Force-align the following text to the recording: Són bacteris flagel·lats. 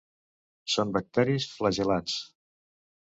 Són 0.75 0.93
bacteris 0.95 1.47
flagel·lats. 1.57 2.17